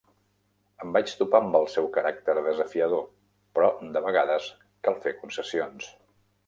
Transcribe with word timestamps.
Em 0.85 0.95
vaig 0.95 1.11
topar 1.19 1.41
amb 1.43 1.57
el 1.59 1.67
seu 1.75 1.89
caràcter 1.97 2.37
desafiador, 2.49 3.07
però 3.59 3.71
de 3.97 4.05
vegades 4.09 4.51
cal 4.89 5.03
fer 5.07 5.19
concessions. 5.21 5.97